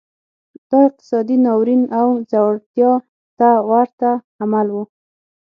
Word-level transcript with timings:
دا 0.69 0.77
اقتصادي 0.89 1.37
ناورین 1.45 1.83
او 1.99 2.07
ځوړتیا 2.31 2.91
ته 3.39 3.49
ورته 3.71 4.09
عمل 4.41 4.67
و. 4.71 4.77